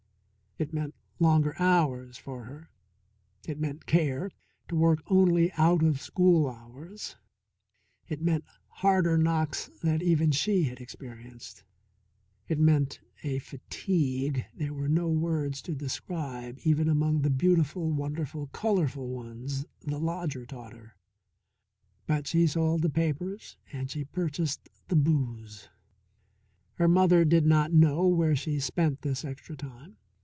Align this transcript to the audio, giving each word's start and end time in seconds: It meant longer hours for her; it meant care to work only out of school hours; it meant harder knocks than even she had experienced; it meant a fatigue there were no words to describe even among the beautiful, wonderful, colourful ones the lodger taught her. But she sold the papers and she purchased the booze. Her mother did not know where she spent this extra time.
It 0.57 0.73
meant 0.73 0.93
longer 1.17 1.55
hours 1.59 2.17
for 2.19 2.43
her; 2.43 2.69
it 3.47 3.57
meant 3.59 3.85
care 3.87 4.29
to 4.67 4.75
work 4.75 5.01
only 5.07 5.49
out 5.53 5.81
of 5.81 5.99
school 6.01 6.47
hours; 6.47 7.15
it 8.09 8.21
meant 8.21 8.43
harder 8.67 9.17
knocks 9.17 9.69
than 9.81 10.03
even 10.03 10.29
she 10.31 10.65
had 10.65 10.79
experienced; 10.81 11.63
it 12.49 12.59
meant 12.59 12.99
a 13.23 13.39
fatigue 13.39 14.45
there 14.53 14.73
were 14.73 14.89
no 14.89 15.07
words 15.09 15.61
to 15.63 15.73
describe 15.73 16.59
even 16.65 16.87
among 16.89 17.21
the 17.21 17.31
beautiful, 17.31 17.89
wonderful, 17.89 18.45
colourful 18.47 19.07
ones 19.07 19.65
the 19.79 19.97
lodger 19.99 20.45
taught 20.45 20.73
her. 20.73 20.95
But 22.05 22.27
she 22.27 22.45
sold 22.45 22.81
the 22.83 22.89
papers 22.91 23.55
and 23.71 23.89
she 23.89 24.03
purchased 24.05 24.69
the 24.89 24.95
booze. 24.97 25.69
Her 26.75 26.87
mother 26.89 27.23
did 27.25 27.47
not 27.47 27.71
know 27.73 28.05
where 28.07 28.35
she 28.35 28.59
spent 28.59 29.01
this 29.01 29.23
extra 29.25 29.55
time. 29.57 29.95